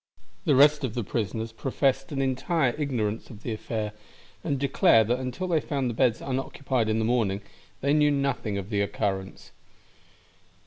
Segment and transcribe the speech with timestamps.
[0.45, 3.91] The rest of the prisoners professed an entire ignorance of the affair,
[4.43, 7.41] and declare that until they found the beds unoccupied in the morning
[7.81, 9.51] they knew nothing of the occurrence.